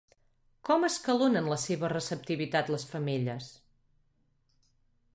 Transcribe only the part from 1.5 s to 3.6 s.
la seva receptivitat les femelles?